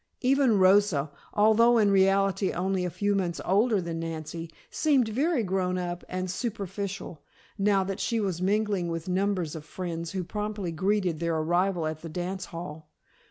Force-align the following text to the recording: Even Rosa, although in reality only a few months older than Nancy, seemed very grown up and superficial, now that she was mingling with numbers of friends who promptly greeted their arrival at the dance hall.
Even 0.21 0.57
Rosa, 0.57 1.11
although 1.31 1.77
in 1.77 1.91
reality 1.91 2.51
only 2.51 2.83
a 2.83 2.89
few 2.89 3.13
months 3.13 3.39
older 3.45 3.79
than 3.79 3.99
Nancy, 3.99 4.49
seemed 4.71 5.09
very 5.09 5.43
grown 5.43 5.77
up 5.77 6.03
and 6.09 6.27
superficial, 6.31 7.21
now 7.59 7.83
that 7.83 7.99
she 7.99 8.19
was 8.19 8.41
mingling 8.41 8.87
with 8.87 9.07
numbers 9.07 9.53
of 9.55 9.63
friends 9.63 10.13
who 10.13 10.23
promptly 10.23 10.71
greeted 10.71 11.19
their 11.19 11.35
arrival 11.37 11.85
at 11.85 12.01
the 12.01 12.09
dance 12.09 12.45
hall. 12.45 12.89